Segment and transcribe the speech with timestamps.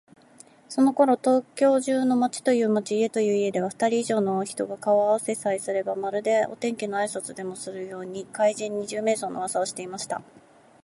[0.67, 10.23] そのころ、東京中の町という町、家という家では、ふたり以上の人が顔をあわせさえすれば、まるでお天気のあいさつでもするように、怪人「二十面相」のうわさをしていました。